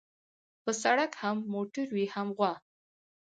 [0.63, 2.53] په سړک هم موټر وي هم غوا.